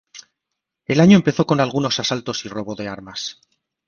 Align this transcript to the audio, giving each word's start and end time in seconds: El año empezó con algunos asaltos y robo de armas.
El 0.87 0.99
año 0.99 1.15
empezó 1.15 1.45
con 1.45 1.59
algunos 1.59 1.99
asaltos 1.99 2.43
y 2.45 2.49
robo 2.49 2.73
de 2.73 2.87
armas. 2.87 3.37